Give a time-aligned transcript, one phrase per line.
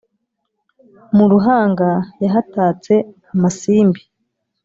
[1.15, 1.89] Mu Ruhanga
[2.23, 2.93] yahatatse
[3.33, 4.01] amasimbi